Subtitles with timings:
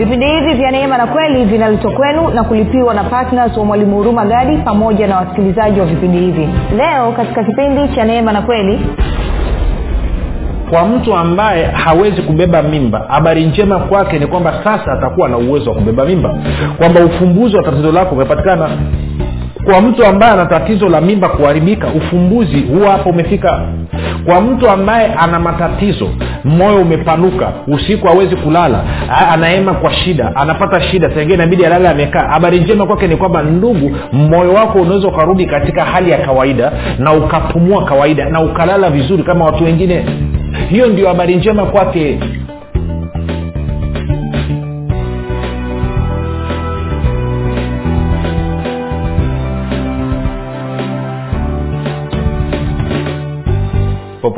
[0.00, 4.24] vipindi hivi vya neema na kweli vinaletwa kwenu na kulipiwa na ptns wa mwalimu huruma
[4.24, 6.48] gadi pamoja na wasikilizaji wa vipindi hivi.
[6.76, 8.80] Leo katika kipindi cha neema na kweli
[10.70, 15.70] kwa mtu ambaye hawezi kubeba mimba habari njema kwake ni kwamba sasa atakuwa na uwezo
[15.70, 16.34] wa kubeba mimba
[16.78, 18.68] kwamba ufumbuzi wa tatizo lako umepatikana
[19.70, 23.60] kwa mtu ambaye ana tatizo la mimba kuharibika ufumbuzi huwa hapo umefika.
[24.24, 26.08] Kwa mtu ambaye ana matatizo
[26.44, 28.84] moyo umepanuka usiku hawezi kulala
[29.32, 32.28] anaema kwa shida anapata shida sengine inabidi alale amekaa.
[32.28, 37.12] Habari njema kwake ni kwamba ndugu moyo wako unaweza ukarudi katika hali ya kawaida na
[37.12, 40.04] ukapumua kawaida na ukalala vizuri kama watu wengine.
[40.70, 42.18] Hiyo ndio habari njema kwake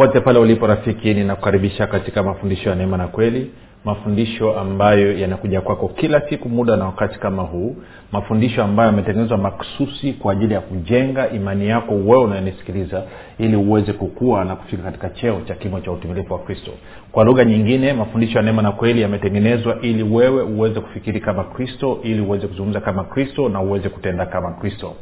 [0.02, 3.50] popote pale ulipo rafiki ninakukaribisha katika mafundisho ya neema na kweli.
[3.84, 7.76] Mafundisho ambayo yanakuja kwako kila siku muda na wakati kama huu.
[8.12, 13.02] Mafundisho ambayo yametengenezwa maksusi kwa ajili ya kujenga imani yako wewe unayonisikiliza
[13.38, 16.70] ili uweze kukua na kufika katika cheo cha kimo cha utumilifu wa kristo.
[17.12, 21.98] Kwa lugha nyingine mafundisho ya neema na kweli yametengenezwa ili wewe uweze kufikiri kama kristo
[22.02, 24.94] ili uweze kuzungumza kama kristo na uweze kutenda kama kristo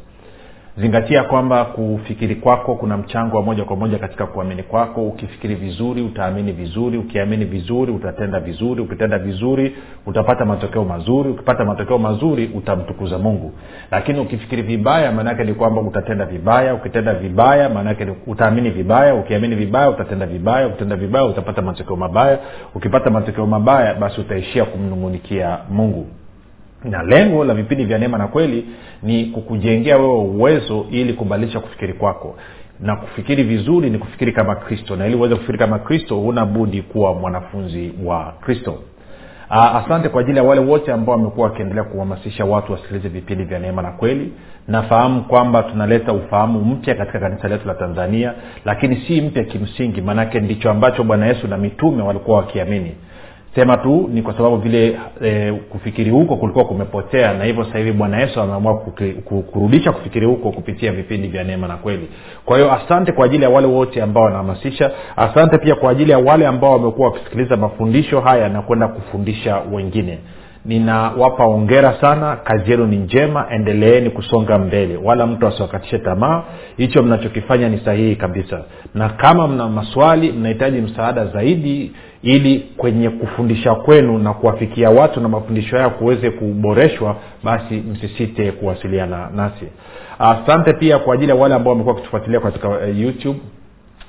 [0.77, 5.07] zingatia kwamba kufikiri kwako kuna mchango wa moja kwa moja katika kuamini kwako.
[5.07, 6.97] Ukifikiri vizuri utaamini vizuri.
[6.97, 8.81] Ukiamini vizuri utatenda vizuri.
[8.81, 11.29] Ukitenda vizuri utapata matokeo mazuri.
[11.29, 13.51] Ukipata matokeo mazuri utamtukuza mungu.
[13.91, 16.73] Lakini ukifikiri vibaya maanaake ni kwamba utatenda vibaya.
[16.75, 19.15] Ukitenda vibaya maanaake utaamini vibaya.
[19.15, 20.67] Ukiamini vibaya utatenda vibaya.
[20.67, 22.39] Ukitenda vibaya utapata matokeo mabaya.
[22.75, 26.07] Ukipata matokeo mabaya basi utaishia kumnungunikia mungu
[26.83, 28.65] na lengo la vipindi vya neema na kweli
[29.03, 32.35] ni kukujengea wewe uwezo ili kubadilisha kufikiri kwako.
[32.79, 34.95] Na kufikiri vizuri ni kufikiri kama kristo.
[34.95, 38.79] Na ili uweze kufikiri kama kristo huna budi kuwa mwanafunzi wa kristo.
[39.49, 43.81] Asante kwa ajili ya wale wote ambao wamekuwa wakiendelea kuhamasisha watu wasikilize vipindi vya neema
[43.81, 44.31] na kweli.
[44.67, 48.33] Nafahamu kwamba tunaleta ufahamu mpya katika kanisa letu la tanzania
[48.65, 52.95] lakini si mpya kimsingi maanake ndicho ambacho bwana yesu na mitume walikuwa wakiamini
[53.55, 57.91] sema tu ni kwa sababu vile e, kufikiri huko kulikuwa kumepotea na hivyo sasa hivi
[57.91, 58.75] bwana yesu ameamua
[59.51, 62.07] kurudisha kufikiri huko kupitia vipindi vya neema na kweli.
[62.45, 64.91] Kwa hiyo asante kwa ajili ya wale wote ambao wanahamasisha.
[65.17, 70.19] Asante pia kwa ajili ya wale ambao wamekuwa wakisikiliza mafundisho haya na kwenda kufundisha wengine
[70.65, 74.97] ninawapa ongera sana kazi yenu ni njema endeleeni kusonga mbele.
[75.03, 76.43] Wala mtu asiwakatishe tamaa
[76.77, 78.61] hicho mnachokifanya ni sahihi kabisa.
[78.95, 81.91] Na kama mna maswali mnahitaji msaada zaidi
[82.23, 89.29] ili kwenye kufundisha kwenu na kuwafikia watu na mafundisho hayo kuweze kuboreshwa basi msisite kuwasiliana
[89.35, 89.65] nasi.
[90.19, 93.39] Asante pia kwa ajili ya wale ambao wamekuwa wakitufuatilia katika uh, youtube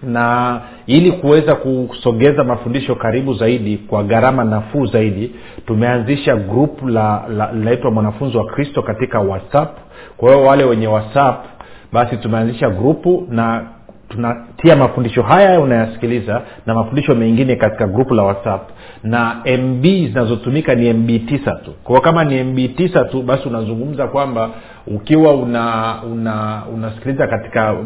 [0.03, 5.35] na ili kuweza kusogeza mafundisho karibu zaidi kwa gharama nafuu zaidi
[5.67, 7.25] tumeanzisha grupu la
[7.55, 9.79] linaitwa mwanafunzi wa kristo katika whatsapp.
[10.17, 11.45] Kwa hiyo wale wenye whatsapp
[11.93, 13.65] basi tumeanzisha grupu na
[14.13, 18.71] tunatia mafundisho haya unayasikiliza na mafundisho mengine katika grupu la whatsapp.
[19.03, 21.73] Na mb zinazotumika ni mb tisa tu.
[21.85, 24.51] Kwao kama ni mb tisa tu basi unazungumza kwamba
[24.87, 27.77] ukiwa una una unasikiliza katika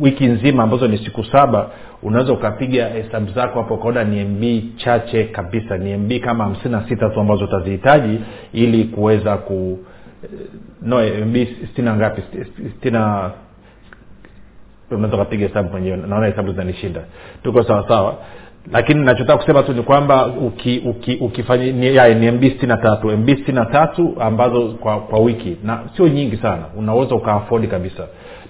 [0.00, 1.70] wiki nzima ambazo ni siku saba
[2.02, 5.78] unaweza ukapiga hesabu zako hapo ukaona ni mb chache kabisa.
[5.78, 8.20] Ni mb kama hamsini na sita tu ambazo utazihitaji
[8.52, 9.78] ili kuweza ku
[10.82, 11.36] no mb
[11.72, 12.22] stina ngapi?
[12.78, 13.30] Stina
[14.90, 17.00] unaweza ukapiga hesabu mwenyewe naona hesabu zinanishinda.
[17.42, 18.14] Tuko sawa sawa.
[18.72, 23.08] Lakini nachotaka kusema tu ni kwamba uki, uki, ukifanya ni, ni mb sitini tatu.
[23.08, 26.62] Mb sitini tatu ambazo kwa, kwa wiki na sio nyingi sana.
[26.76, 28.02] Unaweza ukaafodi kabisa.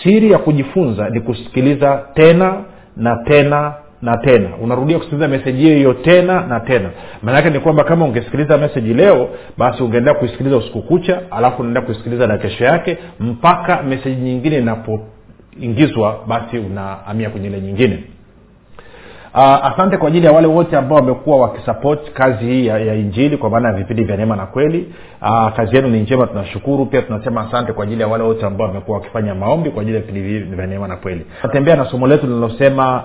[0.02, 2.64] siri ya kujifunza ni kusikiliza tena
[2.96, 4.48] na tena na tena.
[4.62, 6.90] Unarudia kusikiliza meseji hiyo hiyo tena na tena.
[7.22, 12.26] Maanaake ni kwamba kama ungesikiliza meseji leo basi ungeendelea kuisikiliza usiku kucha alafu unaendelea kuisikiliza
[12.26, 15.00] na kesho yake mpaka meseji nyingine inapo
[15.60, 18.04] ingizwa basi unahamia kwenye ile nyingine.
[19.34, 23.36] Uh, asante kwa ajili ya wale wote ambao wamekuwa wakisupport kazi hii ya, ya injili
[23.36, 24.92] kwa maana ya vipindi vya neema na kweli.
[25.22, 26.86] Uh, kazi yenu ni njema tunashukuru.
[26.86, 30.02] Pia tunasema asante kwa ajili ya wale wote ambao wamekuwa wakifanya maombi kwa ajili ya
[30.02, 31.26] vipindi vya neema na kweli.
[31.42, 33.02] Natembea na somo letu linalosema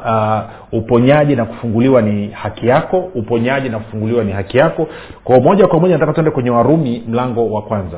[0.71, 4.87] uh, uponyaji na kufunguliwa ni haki yako uponyaji na kufunguliwa ni haki yako.
[5.23, 7.97] Kwa moja kwa moja nataka tuende kwenye warumi mlango wa kwanza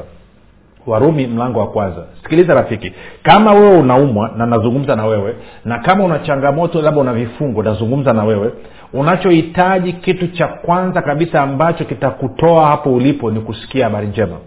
[0.87, 2.05] warumi mlango wa kwanza.
[2.23, 2.93] Sikiliza rafiki
[3.23, 5.35] kama wewe unaumwa na nazungumza na wewe
[5.65, 8.51] na kama una changamoto labda una vifungo nazungumza na wewe.
[8.93, 14.37] Unachohitaji kitu cha kwanza kabisa ambacho kitakutoa hapo ulipo ni kusikia habari njema.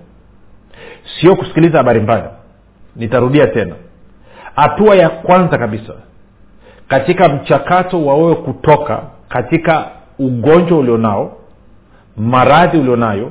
[1.20, 2.30] Sio kusikiliza habari mbaya.
[2.96, 3.74] Nitarudia tena.
[4.56, 5.92] Hatua ya kwanza kabisa
[6.88, 9.84] katika mchakato wa wewe kutoka katika
[10.18, 11.36] ugonjwa ulionao
[12.16, 13.30] maradhi ulionayo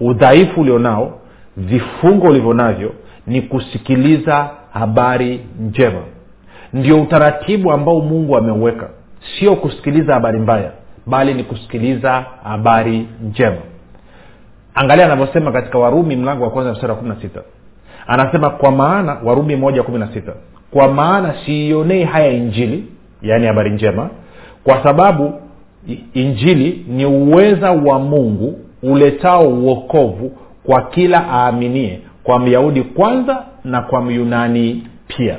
[0.00, 1.18] udhaifu ulionao
[1.56, 2.92] vifungo ulivyo navyo
[3.26, 6.02] ni kusikiliza habari njema.
[6.72, 8.88] Ndio utaratibu ambao mungu ameuweka.
[9.38, 10.70] Sio kusikiliza habari mbaya
[11.06, 13.56] bali ni kusikiliza habari njema.
[14.74, 17.40] Angalia anavyosema katika warumi mlango wa kwanza mstari wa kumi na sita.
[18.06, 20.32] Anasema kwa maana warumi moja kumi na sita
[20.70, 22.84] kwa maana siionei haya injili
[23.22, 24.10] yaani habari njema
[24.64, 25.32] kwa sababu
[26.14, 30.32] injili ni uweza wa mungu uletao uokovu
[30.66, 35.36] kwa kila aaminie kwa myahudi kwanza na kwa myunani pia.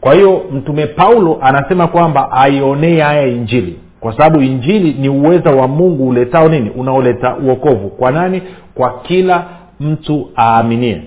[0.00, 5.68] Kwa hiyo mtume paulo anasema kwamba aionee haya injili kwa sababu injili ni uweza wa
[5.68, 6.70] mungu uletao nini?
[6.70, 8.42] Unaoleta uokovu kwa nani?
[8.74, 9.44] Kwa kila
[9.80, 11.02] mtu aaminie.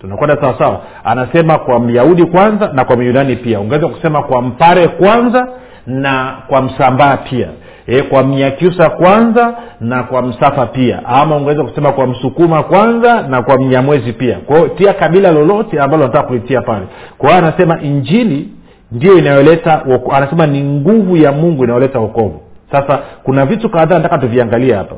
[0.00, 3.60] Tunakwenda sawasawa anasema kwa myahudi kwanza na kwa myunani pia.
[3.60, 5.48] Ungeweza kusema kwa mpare kwanza
[5.86, 7.48] na kwa msambaa pia
[7.86, 11.06] e, kwa mnyakyusa kwanza na kwa msafa pia.
[11.06, 14.38] Ama ungeweza kusema kwa msukuma kwanza na kwa mnyamwezi pia.
[14.38, 16.86] Kwao tia kabila lolote ambalo nataka kulitia pale.
[17.18, 18.48] Kwa hiyo anasema injili
[18.92, 22.40] ndio inayoleta anasema ni nguvu ya mungu inayoleta wokovu.
[22.72, 24.96] Sasa kuna vitu kadhaa nataka tuviangalie hapa.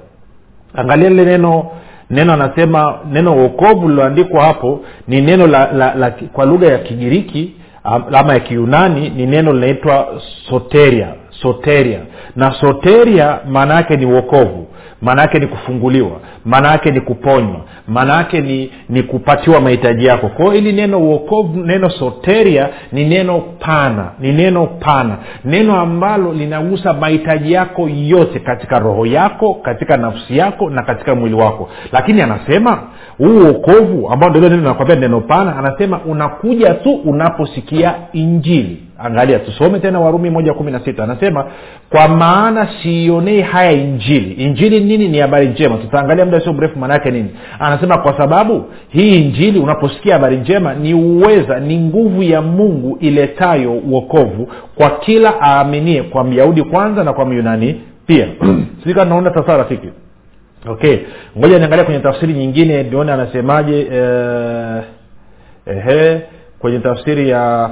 [0.75, 1.67] Angalia lile neno.
[2.11, 7.55] Neno anasema neno wokovu liloandikwa hapo ni neno la, la, la, kwa lugha ya kigiriki
[8.12, 10.06] ama ya kiunani ni neno linaitwa
[10.49, 11.08] soteria
[11.43, 11.99] soteria.
[12.37, 14.67] Na soteria maana yake ni uokovu
[15.02, 20.29] maana yake ni kufunguliwa maana yake ni kuponywa maana yake ni ni kupatiwa mahitaji yako.
[20.29, 26.93] Kwao hili neno uokovu neno soteria ni neno pana ni neno pana neno ambalo linagusa
[26.93, 31.69] mahitaji yako yote katika roho yako katika nafsi yako na katika mwili wako.
[31.93, 32.82] Lakini anasema
[33.19, 39.78] huu uokovu ambao ndio neno nakwambia neno pana anasema unakuja tu unaposikia injili angalia tusome
[39.80, 41.04] tena warumi moja kumi na sita.
[41.04, 41.44] Anasema
[41.90, 44.32] kwa maana siionei haya injili.
[44.32, 45.08] Injili nini?
[45.08, 45.76] Ni habari njema.
[45.76, 47.30] Tutaangalia muda sio mrefu maanaake nini.
[47.58, 53.72] Anasema kwa sababu hii injili unaposikia habari njema ni uweza ni nguvu ya mungu iletayo
[53.72, 58.28] uokovu kwa kila aaminie kwa myahudi kwanza na kwa myunani pia.
[58.84, 59.88] Sika naona tasaa rafiki.
[60.68, 60.96] Okay.
[61.38, 64.82] Ngoja niangalia kwenye tafsiri nyingine nione anasemaje eh,
[65.66, 66.20] ehe
[66.58, 67.70] kwenye tafsiri ya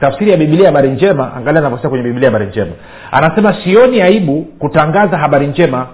[0.00, 2.72] tafsiri ya bibilia habari njema angalia anavyosema kwenye bibilia habari njema.
[3.12, 5.86] Anasema sioni aibu kutangaza habari njema.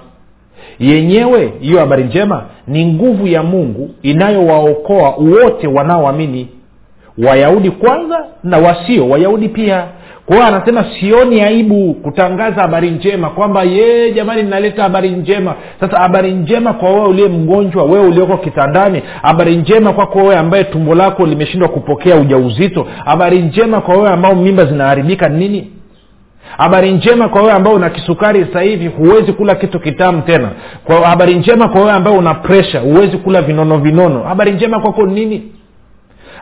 [0.78, 6.48] Yenyewe hiyo habari njema ni nguvu ya mungu inayowaokoa wote wanaoamini.
[7.18, 9.84] Wayahudi kwanza na wasio wayahudi pia
[10.30, 15.54] kwa anasema sioni aibu kutangaza habari njema kwamba yee jamani ninaleta habari njema.
[15.80, 20.64] Sasa habari njema kwa wewe uliye mgonjwa wewe ulioko kitandani habari njema kwako wewe ambaye
[20.64, 25.70] tumbo lako limeshindwa kupokea ujauzito habari njema kwa wewe ambao mimba zinaharibika nini?
[26.56, 30.48] Habari njema kwa wewe ambao una kisukari sasa hivi huwezi kula kitu kitamu tena.
[30.84, 34.22] Kwa habari njema kwa wewe ambao una presha huwezi kula vinono vinono.
[34.22, 35.42] Habari njema kwako nini?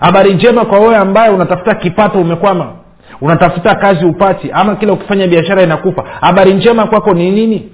[0.00, 2.72] Habari njema kwa wewe ambaye unatafuta kipato umekwama
[3.20, 6.02] unatafuta kazi upati ama kila ukifanya biashara inakufa.
[6.20, 7.72] Habari njema kwako ni nini?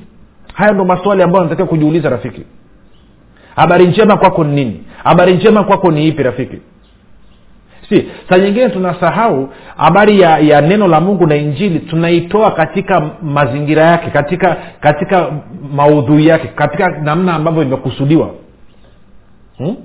[0.54, 2.42] Haya ndo maswali ambayo anatakiwa kujiuliza rafiki.
[3.56, 4.84] Habari njema kwako ni nini?
[5.04, 6.58] Habari njema kwako ni ipi rafiki?
[7.88, 13.82] Si saa nyingine tunasahau habari ya, ya neno la mungu na injili tunaitoa katika mazingira
[13.82, 15.30] yake katika katika
[15.74, 18.30] maudhui yake katika namna ambavyo imekusudiwa.
[19.58, 19.76] Hmm?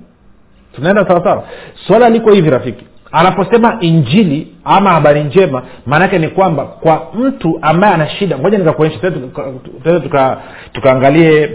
[0.75, 1.43] tunaenda sawasawa?
[1.87, 7.93] Swala liko hivi rafiki anaposema injili ama habari njema maanaake ni kwamba kwa mtu ambaye
[7.93, 10.37] ana shida ngoja nikakuonyesha tukaangalie tuka,
[10.73, 11.49] tuka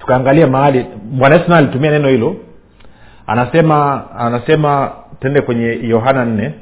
[0.00, 0.86] tukaangalie mahali.
[1.02, 2.36] Bwana naye alitumia neno hilo.
[3.26, 6.54] Anasema anasema tende kwenye yohana nne.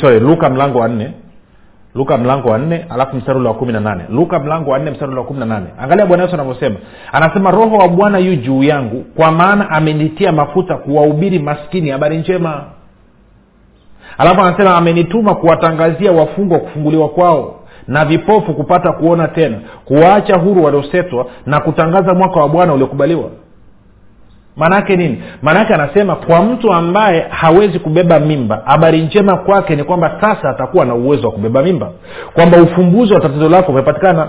[0.00, 1.10] Sorry luka mlango wa nne.
[1.94, 4.04] Luka mlango wa nne alafu mstari ule wa kumi na nane.
[4.10, 5.66] Luka mlango wa nne mstari ule wa kumi na nane.
[5.80, 6.76] Angalia bwana yesu anavyosema.
[7.12, 12.64] Anasema roho wa bwana yu juu yangu kwa maana amenitia mafuta kuwahubiri maskini habari njema
[14.18, 21.26] alafu anasema amenituma kuwatangazia wafungwa kufunguliwa kwao na vipofu kupata kuona tena kuwaacha huru waliosetwa
[21.46, 23.30] na kutangaza mwaka wa bwana uliokubaliwa.
[24.56, 25.22] Maanaake nini?
[25.42, 30.84] Maanaake anasema kwa mtu ambaye hawezi kubeba mimba habari njema kwake ni kwamba sasa atakuwa
[30.84, 31.90] na uwezo wa kubeba mimba.
[32.34, 34.28] Kwamba ufumbuzi wa tatizo lako umepatikana.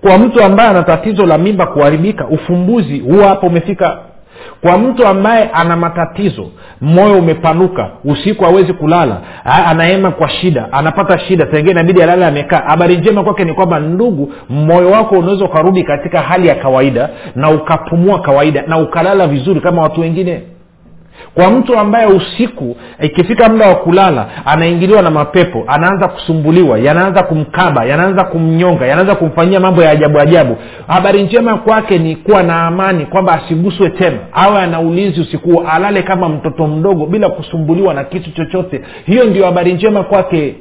[0.00, 3.98] Kwa mtu ambaye ana tatizo la mimba kuharibika ufumbuzi huwa hapo umefika
[4.60, 6.46] kwa mtu ambaye ana matatizo
[6.80, 12.62] moyo umepanuka usiku hawezi kulala anaema kwa shida anapata shida tengie inabidi alale amekaa.
[12.66, 17.50] Habari njema kwake ni kwamba ndugu moyo wako unaweza ukarudi katika hali ya kawaida na
[17.50, 20.42] ukapumua kawaida na ukalala vizuri kama watu wengine
[21.36, 27.84] kwa mtu ambaye usiku ikifika muda wa kulala anaingiliwa na mapepo anaanza kusumbuliwa yanaanza kumkaba
[27.84, 30.56] yanaanza kumnyonga yanaanza kumfanyia mambo ya ajabu ajabu.
[30.86, 34.16] Habari njema kwake ni kuwa na amani kwamba asiguswe tena.
[34.32, 38.80] Awe ana ulinzi usiku alale kama mtoto mdogo bila kusumbuliwa na kitu chochote.
[39.06, 40.54] Hiyo ndio habari njema kwake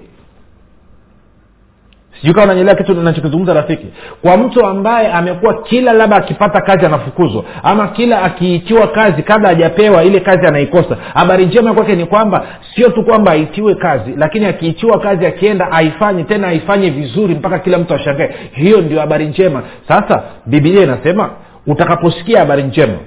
[2.25, 3.85] sijui kama nanyelea kitu nachokizungumza rafiki.
[4.21, 10.03] Kwa mtu ambaye amekuwa kila labda akipata kazi anafukuzwa ama kila akiitiwa kazi kabla hajapewa
[10.03, 10.97] ile kazi anaikosa.
[11.13, 16.23] Habari njema kwake ni kwamba sio tu kwamba aitiwe kazi lakini akiitiwa kazi akienda aifanye
[16.23, 18.35] tena aifanye vizuri mpaka kila mtu ashangae.
[18.51, 19.63] Hiyo ndio habari njema.
[19.87, 21.29] Sasa bibilia inasema
[21.67, 22.97] utakaposikia habari njema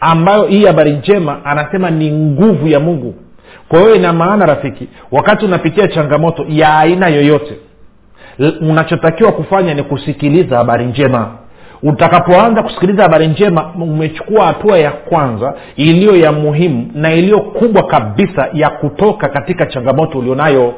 [0.00, 3.14] ambayo hii habari njema anasema ni nguvu ya mungu.
[3.68, 7.56] Kwa hiyo ina maana rafiki wakati unapitia changamoto ya aina yoyote
[8.60, 11.30] unachotakiwa kufanya ni kusikiliza habari njema.
[11.82, 18.48] Utakapoanza kusikiliza habari njema umechukua hatua ya kwanza iliyo ya muhimu na iliyo kubwa kabisa
[18.52, 20.74] ya kutoka katika changamoto ulionayo.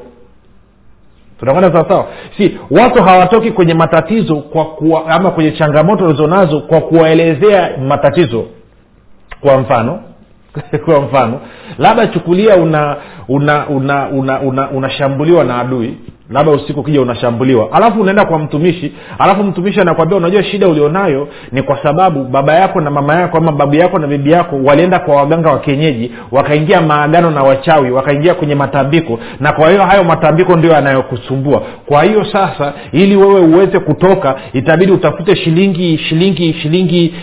[1.40, 2.06] Tunakwenda sawasawa
[2.37, 8.44] si watu hawatoki kwenye matatizo kwa kuwa, ama kwenye changamoto ulizonazo kwa kuwaelezea matatizo.
[9.40, 10.00] Kwa mfano
[10.84, 11.40] kwa mfano
[11.78, 12.96] labda chukulia una
[13.28, 15.99] unashambuliwa una, una, una, una, na adui
[16.31, 17.69] labda usiku kija unashambuliwa.
[17.73, 22.81] Alafu unaenda kwa mtumishi alafu mtumishi anakwambia unajua shida ulionayo ni kwa sababu baba yako
[22.81, 26.81] na mama yako ama babu yako na bibi yako walienda kwa waganga wa kienyeji wakaingia
[26.81, 31.62] maagano na wachawi wakaingia kwenye matambiko na kwa hiyo hayo matambiko ndio yanayokusumbua.
[31.87, 37.14] Kwa hiyo sasa ili wewe uweze kutoka itabidi utafute shilingi shilingi shilingi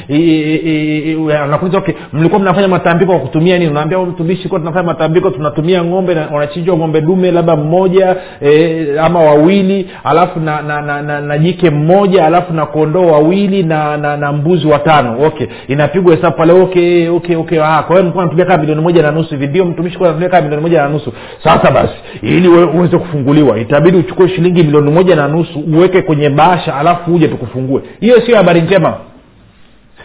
[1.78, 3.72] okay mlikuwa mnafanya matambiko kwa kutumia nini?
[3.72, 10.40] Unaambia mtumishi tunafanya matambiko tunatumia ng'ombe wanachinjwa ng'ombe dume labda mmoja e, ama wawili alafu
[10.40, 14.68] na na, na, na, na jike mmoja alafu na kondoo wawili na, na na mbuzi
[14.68, 15.26] watano.
[15.26, 15.48] Okay.
[15.68, 19.30] Inapigwa hesabu pale okay okay okay ah, kwa hiyo mlikuwa natumia milioni moja na nusu
[19.30, 19.48] hivi.
[19.48, 21.14] Ndio mtumishi kama milioni moja na nusu.
[21.44, 26.76] Sasa basi ili uweze kufunguliwa itabidi uchukue shilingi milioni moja na nusu uweke kwenye bahasha
[26.76, 27.82] alafu uje tukufungue.
[28.00, 28.94] Hiyo sio habari njema.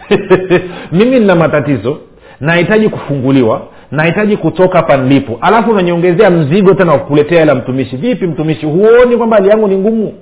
[0.91, 1.99] Mimi nina matatizo
[2.39, 5.37] nahitaji kufunguliwa nahitaji kutoka hapa nilipo.
[5.41, 7.97] Alafu unaniongezea mzigo tena wakuletea hela mtumishi.
[7.97, 8.65] Vipi mtumishi?
[8.65, 10.13] Huoni kwamba hali yangu ni ngumu?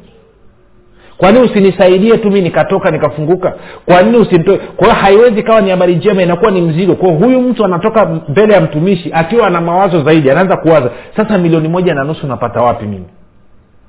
[1.18, 3.54] Kwanini usinisaidie tu mi nikatoka nikafunguka?
[3.86, 4.58] Kwa nini usinitoe?
[4.58, 6.96] Kwa hiyo haiwezi kawa ni habari njema inakuwa ni mzigo.
[6.96, 11.68] Kwao huyu mtu anatoka mbele ya mtumishi akiwa ana mawazo zaidi anaanza kuwaza sasa milioni
[11.68, 13.06] moja na nusu napata wapi mimi?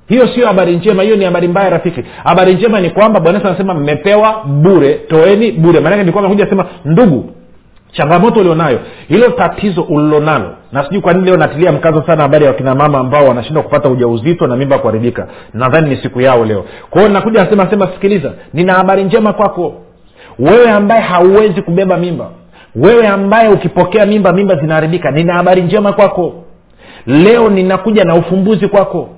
[0.08, 2.04] Hiyo sio habari njema hiyo ni habari mbaya rafiki.
[2.24, 5.80] Habari njema ni kwamba bwana anasema mmepewa bure toeni bure.
[5.80, 7.30] Maanake ni kwamba kuja sema ndugu
[7.92, 12.50] changamoto ulionayo hilo tatizo ulilonalo na sijui kwa nini leo natilia mkazo sana habari ya
[12.50, 15.26] wakina mama ambao wanashindwa kupata ujauzito na mimba kuharibika.
[15.54, 16.64] Nadhani ni siku yao leo.
[16.90, 19.74] Kwa nakuja nasema sema sikiliza nina habari njema kwako.
[20.38, 22.30] Wewe ambaye hauwezi kubeba mimba
[22.76, 26.32] wewe ambaye ukipokea mimba mimba zinaharibika nina habari njema kwako.
[27.06, 29.08] Leo ninakuja na ufumbuzi kwako.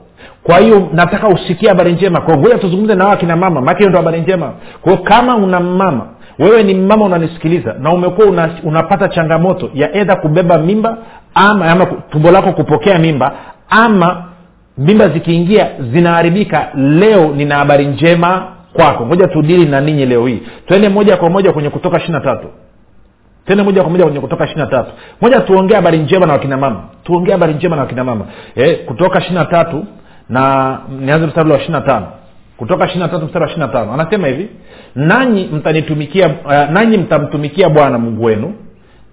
[0.43, 2.21] Kwa hiyo nataka usikie habari njema.
[2.21, 4.53] Kwa tuzungumze na akina mama maake ndo habari njema.
[4.83, 6.07] Kwao kama una mama
[6.39, 10.97] wewe ni mama unanisikiliza na umekuwa una, unapata changamoto ya edha kubeba mimba
[11.35, 13.33] ama, ama tumbo lako kupokea mimba
[13.71, 14.25] ama
[14.79, 19.07] mimba zikiingia zinaharibika leo nina habari njema kwako.
[19.07, 20.43] Ngoja tudili na ninyi leo hii.
[20.67, 22.47] Twende moja kwa moja kwenye kutoka ishiri na tatu.
[23.47, 24.91] Tende moja kwa moja kwenye kutoka ishiri na tatu.
[25.21, 26.81] Moja tuongee habari njema na wakina mama.
[27.05, 28.25] Tuongee habari njema na wakina mama.
[28.57, 29.85] Eh, kutoka ishiri na tatu
[30.29, 32.07] na nianze mstari wa ishiri na tano
[32.59, 33.93] kutoka ishiri na tatu mstari wa ishiri na tano.
[33.93, 34.49] Anasema hivi
[34.95, 38.55] nanyi mtanitumikia uh, nanyi mtamtumikia bwana mungu wenu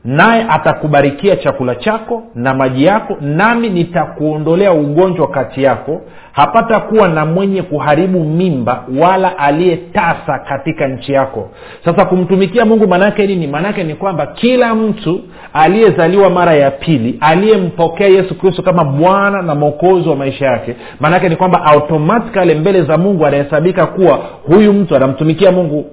[0.05, 6.01] naye atakubarikia chakula chako na maji yako nami nitakuondolea ugonjwa kati yako.
[6.31, 11.50] Hapata kuwa na mwenye kuharibu mimba wala aliyetasa katika nchi yako.
[11.85, 13.47] Sasa kumtumikia mungu maanaake nini?
[13.47, 15.21] Maanaake ni kwamba kila mtu
[15.53, 21.29] aliyezaliwa mara ya pili aliyempokea yesu kristo kama bwana na mwokozi wa maisha yake maanaake
[21.29, 25.85] ni kwamba automatikali mbele za mungu anahesabika kuwa huyu mtu anamtumikia mungu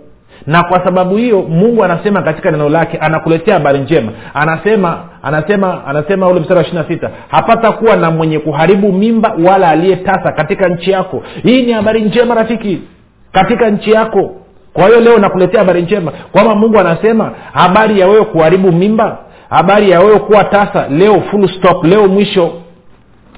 [0.47, 4.13] na kwa sababu hiyo mungu anasema katika neno lake anakuletea habari njema.
[4.35, 9.37] Anasema anasema anasema ule mstari wa ishiri na sita hapata kuwa na mwenye kuharibu mimba
[9.47, 11.23] wala aliyetasa katika nchi yako.
[11.43, 12.83] Hii ni habari njema rafiki
[13.33, 14.31] katika nchi yako.
[14.73, 19.19] Kwa hiyo leo nakuletea habari njema kwamba mungu anasema habari ya wewe kuharibu mimba
[19.51, 22.53] habari ya wewe kuwa tasa leo full stop leo mwisho.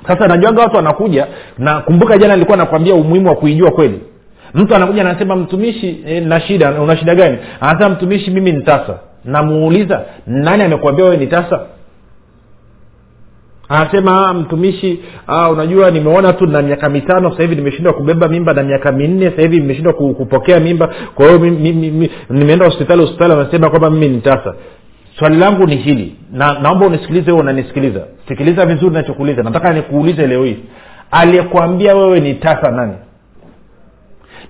[0.07, 1.27] Sasa najuaga watu wanakuja
[1.59, 4.01] na kumbuka jana nilikuwa nakwambia umuhimu wa kuijua kweli
[4.55, 7.39] mtu anakuja anasema mtumishi e, na shida una shida gani?
[7.61, 8.99] Anasema mtumishi mimi ni tasa.
[9.25, 11.61] Namuuliza nani amekuambia wewe ni tasa?
[13.69, 18.53] Anasema "Ah, mtumishi aa, unajua nimeona tu na miaka mitano sasa hivi nimeshindwa kubeba mimba
[18.55, 20.95] na miaka minne sasa hivi nimeshindwa kupokea mimba.
[21.15, 21.39] Kwa hiyo
[22.31, 24.55] nimeenda hospitali hospitali wanasema kwamba mimi ni tasa.
[25.19, 28.01] Swali langu ni hili na naomba unisikilize wewe unanisikiliza.
[28.29, 30.59] Sikiliza vizuri nachokuuliza nataka nikuulize leo hii.
[31.11, 32.95] Aliyekuambia wewe ni tasa nani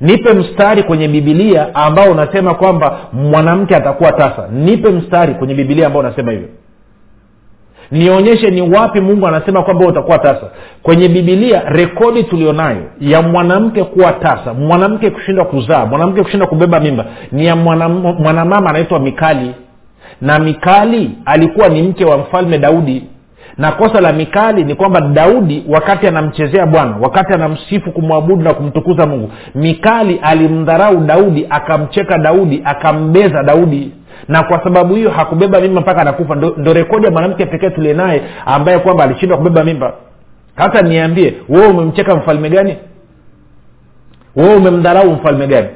[0.01, 4.49] nipe mstari kwenye bibilia ambao unasema kwamba mwanamke atakuwa tasa.
[4.53, 6.49] Nipe mstari kwenye bibilia ambao unasema hivyo.
[7.91, 10.51] Nionyeshe ni wapi mungu anasema kwamba utakuwa tasa.
[10.83, 17.05] Kwenye bibilia rekodi tulionayo ya mwanamke kuwa tasa mwanamke kushindwa kuzaa mwanamke kushindwa kubeba mimba
[17.33, 19.55] ni ya mwanamama mwanamama anaitwa mikali.
[20.21, 23.05] Na mikali alikuwa ni mke wa mfalme daudi
[23.59, 29.07] na kosa la mikali ni kwamba daudi wakati anamchezea bwana wakati anamsifu kumwabudu na kumtukuza
[29.07, 33.93] mungu mikali alimdharau daudi akamcheka daudi akambeza daudi.
[34.29, 36.35] Na kwa sababu hiyo hakubeba mimba mpaka anakufa.
[36.35, 39.93] Ndo, ndo rekodi ya mwanamke pekee tulie naye ambaye kwamba alishindwa kubeba mimba.
[40.57, 42.77] Hata niambie wewe umemcheka mfalme gani?
[44.37, 45.69] Wewe umemdharau mfalme gani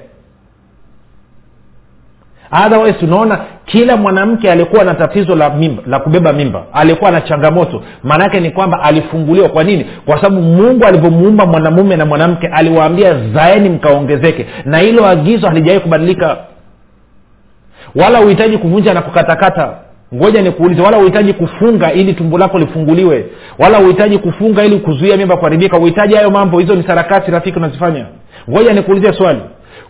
[2.53, 7.83] otherwise unaona kila mwanamke alikuwa na tatizo la mimba la kubeba mimba alikuwa na changamoto.
[8.03, 9.49] Maana yake ni kwamba alifunguliwa.
[9.49, 9.87] Kwa nini?
[10.07, 14.47] Kwa sababu mungu alivyomuumba mwanamume na mwanamke aliwaambia zaeni mkaongezeke.
[14.65, 16.37] Na hilo agizo halijawai kubadilika.
[17.95, 19.75] Wala uhitaji kuvunja na kukatakata.
[20.15, 23.27] Ngoja nikuulize wala uhitaji kufunga ili tumbo lako lifunguliwe?
[23.59, 25.79] Wala uhitaji kufunga ili kuzuia mimba kuharibika?
[25.79, 26.59] Uhitaji hayo mambo?
[26.59, 28.07] Hizo ni sarakasi rafiki unazifanya.
[28.51, 29.41] Ngoja nikuulize swali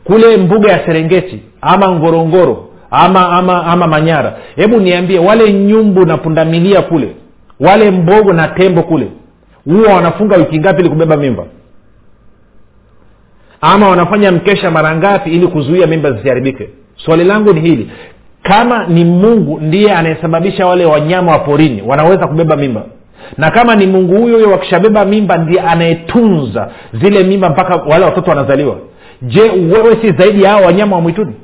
[0.09, 4.37] kule mbuga ya serengeti ama ngorongoro ama ama ama manyara.
[4.57, 7.09] Hebu niambie wale nyumbu na pundamilia kule
[7.61, 9.09] wale mbogo na tembo kule
[9.65, 11.45] huwa wanafunga wiki ngapi ili kubeba mimba?
[13.61, 16.69] Ama wanafanya mkesha mara ngapi ili kuzuia mimba zisiharibike?
[16.97, 17.91] Swali langu ni hili
[18.42, 22.83] kama ni mungu ndiye anayesababisha wale wanyama wa porini wanaweza kubeba mimba?
[23.38, 28.31] Na kama ni mungu huyo huyo wakishabeba mimba ndiye anayetunza zile mimba mpaka wale watoto
[28.31, 28.77] wanazaliwa
[29.22, 31.35] je wewe si zaidi ya hao wanyama wa mwituni?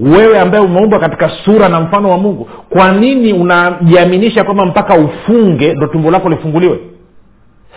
[0.00, 5.74] Wewe ambaye umeumbwa katika sura na mfano wa mungu kwa nini unajiaminisha kwamba mpaka ufunge
[5.74, 6.78] ndo tumbo lako lifunguliwe?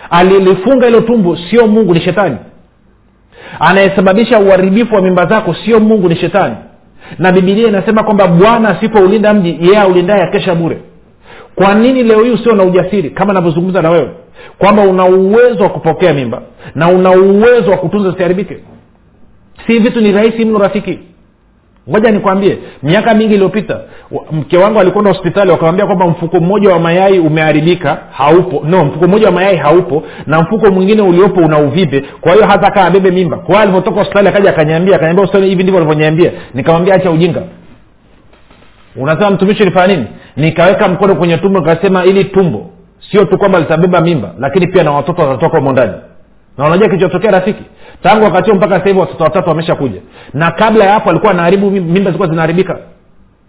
[0.09, 2.37] Alilifunga hilo tumbo sio mungu ni shetani.
[3.59, 6.55] Anayesababisha uharibifu wa mimba zako sio mungu ni shetani.
[7.19, 10.77] Na bibilia inasema kwamba bwana asipoulinda mji yeye aulindaye akesha bure.
[11.55, 14.09] Kwa nini leo hii usio na ujasiri kama navyozungumza na wewe
[14.57, 16.41] kwamba una uwezo wa kupokea mimba
[16.75, 18.57] na una uwezo wa kutunza zisiharibike
[19.67, 20.99] si vitu ni rahisi mno rafiki.
[21.89, 23.79] Ngoja nikwambie miaka mingi iliyopita
[24.31, 28.61] mke wangu alikwenda hospitali wakawambia kwamba mfuko mmoja wa mayai umeharibika haupo.
[28.67, 32.71] No mfuko mmoja wa mayai haupo na mfuko mwingine uliopo una uvimbe kwa hiyo hata
[32.71, 33.37] kaa abebe mimba.
[33.37, 37.43] Kwa alivyotoka hospitali akaja akanyambia akanyambia hospitali hivi ndivyo alivyoniambia nikamwambia acha ujinga.
[38.95, 40.07] Unasema mtumishi ulifanya nini?
[40.37, 42.69] Nikaweka mkono kwenye tumbo nikasema ili tumbo
[43.11, 45.93] sio tu kwamba litabeba mimba lakini pia na watoto watatoka humo ndani
[46.57, 47.63] na unajua kilichotokea rafiki?
[48.03, 50.01] Tangu wakati huo mpaka hivi watoto watatu wameshakuja.
[50.33, 52.77] Na kabla ya hapo alikuwa anaharibu mimba zilikuwa zinaharibika.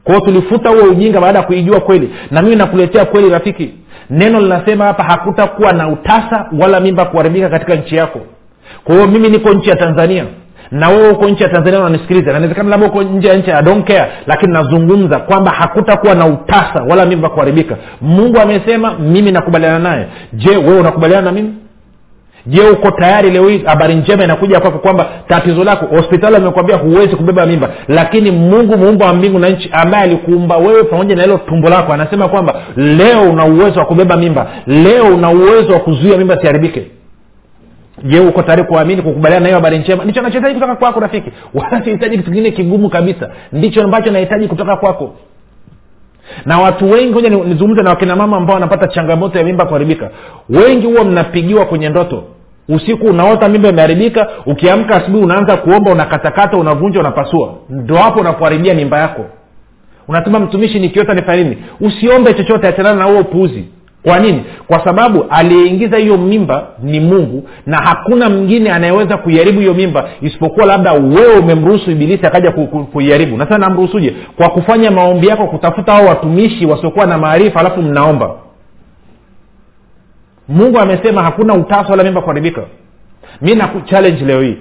[0.05, 2.11] Kwao tulifuta huo ujinga baada ya kuijua kweli.
[2.31, 3.71] Na mimi nakuletea kweli rafiki.
[4.11, 8.21] Neno linasema hapa hakutakuwa na utasa wala mimba kuharibika katika nchi yako.
[8.85, 10.25] Kwa hiyo mimi niko nchi ya tanzania.
[10.71, 12.33] Na wewe uko nchi ya tanzania unanisikiliza.
[12.33, 14.07] Nawezekana labda uko nje ya nchi I don't care.
[14.27, 17.77] Lakini nazungumza kwamba hakutakuwa na utasa wala mimba kuharibika.
[18.01, 20.07] Mungu amesema mimi nakubaliana naye.
[20.33, 21.55] Je wewe unakubaliana na mimi
[22.47, 27.17] je uko tayari leo hii habari njema inakuja kwako kwamba tatizo lako hospitali amekwambia huwezi
[27.17, 31.39] kubeba mimba lakini mungu muumba wa mbingu na nchi ambaye alikuumba wewe pamoja na hilo
[31.39, 36.19] tumbo lako anasema kwamba leo una uwezo wa kubeba mimba leo una uwezo wa kuzuia
[36.19, 36.87] mimba siharibike
[38.05, 40.05] je uko tayari kuamini kukubaliana na hiyo habari njema?
[40.05, 41.33] Ndicho nachohitaji kutoka kwako rafiki.
[41.55, 43.31] Wala sihitaji kitu kingine kigumu kabisa.
[43.53, 45.15] Ndicho ambacho nahitaji kutoka kwako.
[46.45, 50.11] Na watu wengi moja nizungumze na wakina mama ambao wanapata changamoto ya mimba kuharibika.
[50.51, 52.25] Wengi huwa mnapigiwa kwenye ndoto
[52.69, 57.55] usiku unaota mimba imeharibika ukiamka asubuhi unaanza kuomba unakatakata unavunja unapasua.
[57.71, 59.25] Ndo hapo unapoharibia mimba yako.
[60.09, 61.57] Unasema mtumishi nikiota nifanya nini?
[61.81, 63.65] Usiombe chochote achanana na huo upuuzi.
[64.03, 64.43] Kwa nini?
[64.67, 70.67] Kwa sababu aliyeingiza hiyo mimba ni mungu na hakuna mwingine anayeweza kuiharibu hiyo mimba isipokuwa
[70.67, 73.37] labda wewe umemruhusu ibilisi akaja ku- ku- kuiharibu.
[73.37, 74.17] Na namruhusuje?
[74.37, 78.35] Kwa kufanya maombi yako kutafuta hao watumishi wasiokuwa na maarifa alafu mnaomba
[80.49, 82.63] mungu amesema hakuna utasa wala mimba kuharibika.
[83.41, 84.57] Mi nakuchallenge leo hii.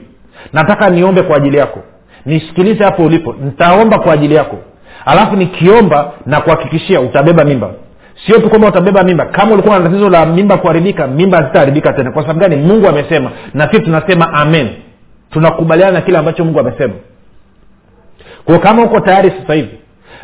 [0.54, 1.80] Nataka niombe kwa ajili yako.
[2.26, 3.36] Nisikilize hapo ulipo.
[3.44, 4.58] Nitaomba kwa ajili yako.
[5.06, 7.70] Alafu nikiomba na kuhakikishia utabeba mimba.
[8.26, 9.26] Sio tu kwamba utabeba mimba.
[9.26, 12.12] Kama ulikuwa na tatizo la mimba kuharibika mimba hazitaharibika tena.
[12.12, 12.56] Kwa sababu gani?
[12.56, 13.32] Mungu amesema.
[13.54, 14.70] Na sisi tunasema amen.
[15.32, 16.94] Tunakubaliana na kile ambacho mungu amesema.
[18.46, 19.78] Kwao kama uko tayari sasa hivi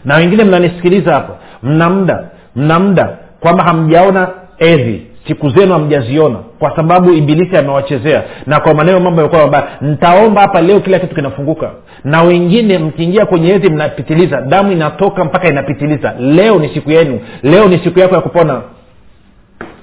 [0.05, 2.23] na wengine mnanisikiliza hapa mna muda
[2.55, 4.27] mna muda kwamba hamjaona
[4.59, 8.23] edhi siku zenu hamjaziona kwa sababu ibilisi amewachezea.
[8.45, 9.67] Na kwa maneno mambo yamekuwa mabaya.
[9.81, 11.71] Ntaomba hapa leo kila kitu kinafunguka.
[12.03, 14.41] Na wengine mkiingia kwenye hedhi mnapitiliza.
[14.41, 16.13] Damu inatoka mpaka inapitiliza.
[16.19, 17.19] Leo ni siku yenu.
[17.43, 18.61] Leo ni siku yako ya kupona.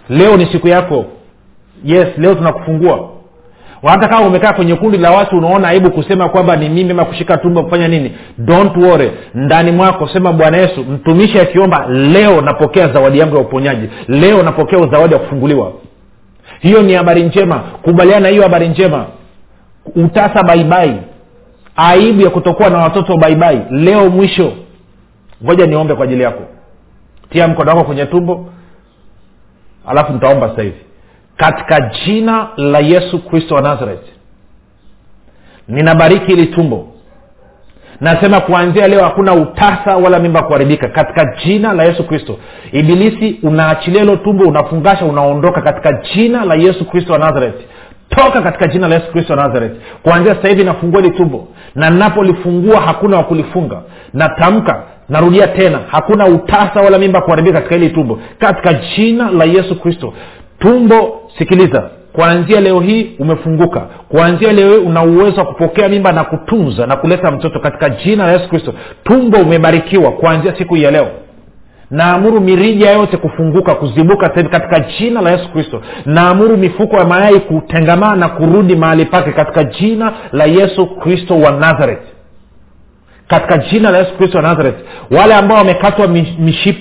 [0.09, 1.05] Leo ni siku yako.
[1.85, 3.11] Yes leo tunakufungua
[3.83, 7.37] hata kama umekaa kwenye kundi la watu unaona aibu kusema kwamba ni mimi ama kushika
[7.37, 8.13] tumbo kufanya nini.
[8.39, 9.13] Don't worry.
[9.35, 13.89] Ndani mwako sema bwana yesu mtumishi akiomba leo napokea zawadi yangu ya uponyaji.
[14.09, 15.73] Leo napokea zawadi ya kufunguliwa.
[16.61, 17.59] Hiyo ni habari njema.
[17.59, 19.07] Kubaliana na hiyo habari njema.
[19.97, 20.97] Utasa baibai
[21.77, 24.53] aibu ya kutokuwa na watoto baibai leo mwisho.
[25.45, 26.43] Ngoja niombe kwa ajili yako.
[27.31, 28.47] Tia mkono wako kwenye tumbo.
[29.87, 30.77] Alafu nitaomba sasa hivi
[31.39, 34.13] katika jina la yesu kristo wa nazareti
[35.69, 36.89] ninabariki hili tumbo.
[38.01, 40.89] Nasema kuanzia leo hakuna utasa wala mimba kuharibika.
[40.89, 42.39] Katika jina la yesu kristo.
[42.73, 47.65] Ibilisi unaachilia hilo tumbo unafungasha unaondoka katika jina la yesu kristo wa nazareti
[48.09, 51.49] toka katika jina la yesu kristo wa nazareti kuanzia sasa hivi nafungua hili tumbo.
[51.75, 53.83] Na napolifungua hakuna wa kulifunga.
[54.15, 58.21] Natamka narudia tena hakuna utasa wala mimba kuharibika katika hili tumbo.
[58.39, 60.15] Katika jina la yesu kristo.
[60.59, 63.81] Tumbo sikiliza kuanzia leo hii umefunguka.
[64.09, 68.27] Kuanzia leo hii una uwezo wa kupokea mimba na kutunza na kuleta mtoto katika jina
[68.27, 68.75] la yesu kristo.
[69.05, 71.09] Tumbo umebarikiwa kuanzia siku hii ya leo.
[71.91, 75.83] Naamuru mirija yote kufunguka kuzibuka sahivi katika jina la yesu kristo.
[76.07, 81.51] Naamuru mifuko ya mayai kutengamaa na kurudi mahali pake katika jina la yesu kristo wa
[81.51, 82.18] nazareth
[83.29, 84.75] katika jina la yesu kristo wa nazareth.
[85.11, 86.07] Wale ambao wamekatwa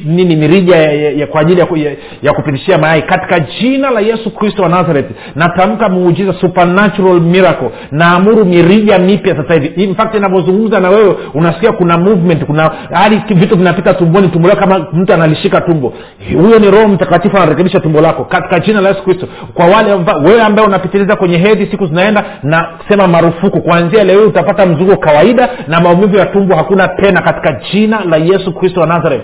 [0.06, 4.00] nini mirija ya, ya, ya, kwa ajili ya, ya, ya kupitishia mayai katika jina la
[4.00, 5.06] yesu kristo wa nazareth
[5.36, 7.70] natamka muujiza supernatural miracle.
[7.92, 9.84] Naamuru mirija mipya sasa hivi.
[9.84, 14.80] In fact inavyozungumza na wewe unasikia kuna movement kuna hadi vitu vinapita tumboni tumbo kama
[14.94, 15.94] mtu analishika tumbo.
[16.42, 19.28] Huyo ni roho mtakatifu anarekebisha tumbo lako katika jina la yesu kristo.
[19.54, 19.94] Kwa wale
[20.26, 23.62] wewe ambaye unapitiliza kwenye hedhi siku zinaenda na sema marufuku.
[23.62, 28.54] Kuanzia leo utapata mzunguko kawaida na maumivu ya tumbo hakuna tena katika jina la yesu
[28.54, 29.24] kristo wa nazareth.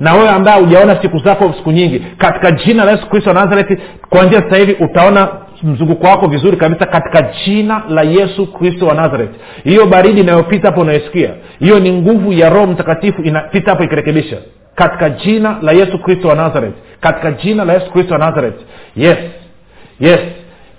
[0.00, 3.76] Na wewe ambaye hujaona siku zako siku nyingi katika jina la yesu kristo wa nazareti
[4.10, 5.28] kuanzia sasa hivi utaona
[5.62, 9.30] mzunguko wako vizuri kabisa katika jina la yesu kristo wa nazareth.
[9.64, 14.36] Hiyo baridi inayopita hapo unayosikia hiyo ni nguvu ya roho mtakatifu inapita hapo ikirekebisha.
[14.74, 18.60] Katika jina la yesu kristo wa nazareth katika jina la yesu kristo wa nazareth.
[18.96, 19.18] Yes
[20.00, 20.20] yes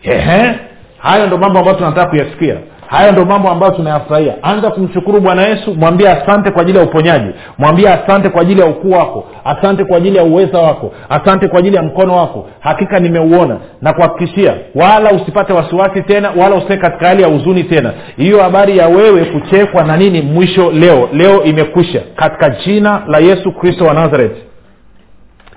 [0.03, 0.55] Ehe.
[0.97, 2.55] hayo ndo mambo ambayo tunataka kuyasikia
[2.87, 4.33] hayo ndo mambo ambayo tunayafurahia.
[4.43, 7.29] Anza kumshukuru bwana yesu mwambie asante kwa ajili ya uponyaji.
[7.57, 9.25] Mwambie asante kwa ajili ya ukuu wako.
[9.45, 10.91] Asante kwa ajili ya uweza wako.
[11.09, 12.49] Asante kwa ajili ya mkono wako.
[12.59, 17.93] Hakika nimeuona na kuhakikishia wala usipate wasiwasi tena wala usee katika hali ya huzuni tena.
[18.17, 21.09] Hiyo habari ya wewe kuchekwa na nini mwisho leo?
[21.13, 22.01] Leo imekwisha.
[22.15, 24.37] Katika jina la yesu kristo wa nazareth.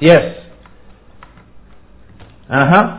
[0.00, 0.22] Yes.
[2.50, 2.96] Aha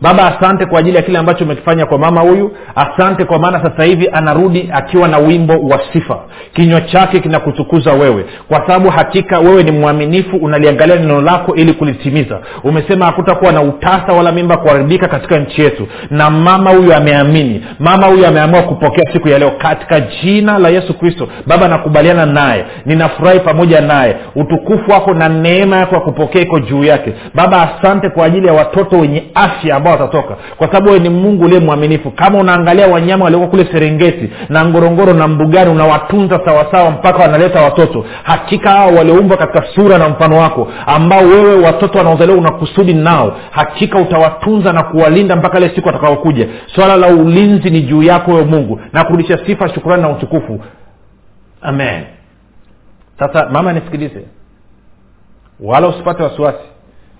[0.00, 2.50] baba asante kwa ajili ya kile ambacho umekifanya kwa mama huyu.
[2.74, 6.18] Asante kwa maana sasa hivi anarudi akiwa na wimbo wa sifa.
[6.52, 8.24] Kinywa chake kinakutukuza wewe.
[8.48, 12.38] Kwa sababu hakika wewe ni mwaminifu unaliangalia neno lako ili kulitimiza.
[12.64, 15.86] Umesema hakutakuwa na utasa wala mimba kuharibika katika nchi yetu.
[16.10, 17.64] Na mama huyu ameamini.
[17.78, 21.28] Mama huyu ameamua kupokea siku ya leo katika jina la yesu kristo.
[21.46, 22.64] Baba nakubaliana naye.
[22.86, 24.16] Ninafurahi pamoja naye.
[24.36, 27.12] Utukufu wako na neema yako ya kupokea iko juu yake.
[27.34, 30.36] Baba asante kwa ajili ya watoto wenye afya ambao watatoka.
[30.56, 32.10] Kwa sababu ni mungu uliye mwaminifu.
[32.10, 38.04] Kama unaangalia wanyama walioko kule serengeti na ngorongoro na mbugani unawatunza sawasawa mpaka wanaleta watoto.
[38.22, 43.36] Hakika hao walioumbwa katika sura na mfano wako ambao wewe watoto wanaozaliwa unakusudi nao.
[43.50, 46.48] Hakika utawatunza na kuwalinda mpaka ile siku watakaokuja.
[46.74, 48.80] Swala la ulinzi ni juu yako wewe mungu.
[48.92, 50.60] Na kurudisha sifa shukurani na utukufu.
[51.62, 52.02] Amen.
[53.18, 54.24] Sasa mama nisikilize.
[55.60, 56.58] Wala usipate wasiwasi.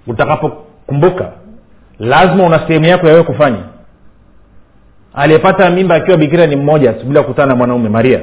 [0.07, 1.33] Utakapokumbuka
[2.01, 3.63] lazima una sehemu yako yawe kufanya.
[5.15, 8.21] Aliyepata mimba akiwa bikira ni mmoja bila kukutana na mwanaume maria.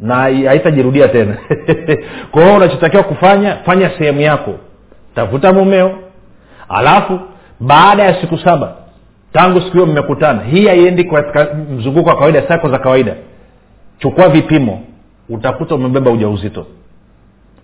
[0.00, 1.36] Na haitajirudia tena.
[2.30, 4.54] Kwa hiyo unachotakiwa kufanya fanya sehemu yako.
[5.14, 5.98] Tafuta mumeo.
[6.68, 7.20] Alafu
[7.60, 8.74] baada ya siku saba
[9.32, 13.14] tangu siku hiyo mmekutana hii haiendi katika mzunguko wa kawaida sako za kawaida.
[13.98, 14.82] Chukua vipimo.
[15.28, 16.66] Utakuta umebeba ujauzito.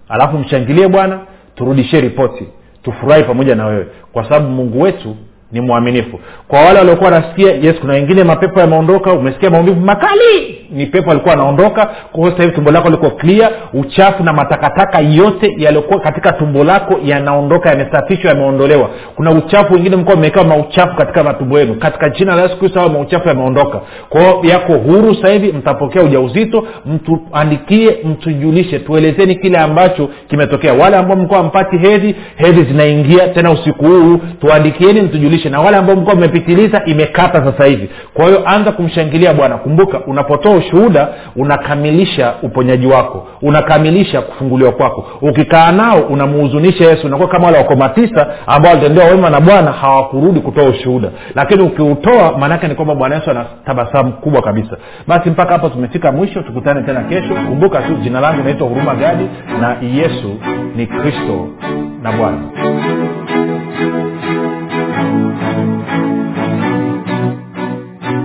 [0.08, 1.20] Alafu mshangilie bwana
[1.54, 2.46] turudishie ripoti
[2.84, 3.86] tufurahi pamoja na wewe.
[4.12, 5.16] Kwa sababu mungu wetu
[5.54, 6.20] ni mwaminifu.
[6.48, 11.34] Kwa wale waliokuwa wanasikia yes kuna wengine mapepo yameondoka umesikia maumivu makali ni pepo alikuwa
[11.34, 11.90] anaondoka.
[12.30, 17.70] Sasa hivi tumbo lako liko clear uchafu na matakataka yote yaliyokuwa katika tumbo lako yanaondoka
[17.70, 18.90] yamesafishwa yameondolewa.
[19.16, 21.74] Kuna uchafu wengine mkuwa mmewekewa mauchafu katika matumbo yenu.
[21.74, 23.80] Katika jina la yesu kristo ao mauchafu yameondoka.
[24.08, 30.72] Kwao yako huru sasa hivi mtapokea ujauzito mtuandikie mtujulishe tuelezeni kile ambacho kimetokea.
[30.74, 35.94] Wale ambao mlikuwa mpati hedhi hedhi zinaingia tena usiku huu tuandikieni mtujulishe na wale ambao
[35.96, 37.90] mlikuwa mmepitiliza imekata sasa hivi.
[38.14, 39.56] Kwa hiyo anza kumshangilia bwana.
[39.58, 43.28] Kumbuka unapotoa ushuhuda unakamilisha uponyaji wako.
[43.42, 45.06] Unakamilisha kufunguliwa kwako.
[45.22, 47.06] Ukikaa nao unamuhuzunisha yesu.
[47.06, 51.08] Unakuwa kama wale wakoma tisa ambao walitendewa wema na bwana hawakurudi kutoa ushuhuda.
[51.34, 54.76] Lakini ukiutoa maanaake ni kwamba bwana yesu ana tabasamu kubwa kabisa.
[55.06, 56.42] Basi mpaka hapo tumefika mwisho.
[56.42, 57.34] Tukutane tena kesho.
[57.48, 59.24] Kumbuka tu jina langu inaitwa huruma gadi
[59.60, 60.36] na yesu
[60.76, 61.48] ni kristo
[62.02, 62.38] na bwana